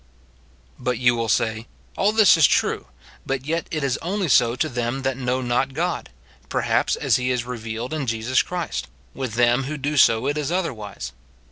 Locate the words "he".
7.17-7.29